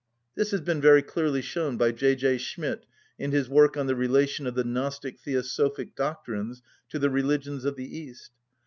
This 0.33 0.49
has 0.49 0.61
been 0.61 0.81
very 0.81 1.03
clearly 1.03 1.43
shown 1.43 1.77
by 1.77 1.91
J.J. 1.91 2.39
Schmidt 2.39 2.87
in 3.19 3.31
his 3.31 3.47
work 3.47 3.77
on 3.77 3.85
the 3.85 3.95
relation 3.95 4.47
of 4.47 4.55
the 4.55 4.63
Gnostic‐theosophic 4.63 5.93
doctrines 5.93 6.63
to 6.89 6.97
the 6.97 7.11
religions 7.11 7.65
of 7.65 7.75
the 7.75 7.97
East. 7.99 8.31